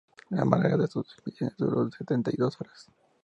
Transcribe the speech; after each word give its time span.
La 0.31 0.43
más 0.45 0.59
larga 0.61 0.77
de 0.77 0.85
estas 0.85 1.05
misiones 1.27 1.55
duró 1.57 1.87
setenta 1.91 2.31
y 2.33 2.35
dos 2.35 2.59
horas. 2.59 2.89